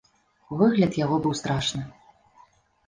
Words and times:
Выгляд 0.61 0.97
яго 1.05 1.21
быў 1.27 1.37
страшны. 1.43 1.87